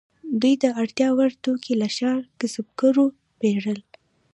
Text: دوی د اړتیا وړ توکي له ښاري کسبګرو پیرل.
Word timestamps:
دوی 0.41 0.53
د 0.63 0.65
اړتیا 0.81 1.09
وړ 1.17 1.31
توکي 1.43 1.73
له 1.81 1.87
ښاري 1.95 2.23
کسبګرو 2.39 3.05
پیرل. 3.39 3.79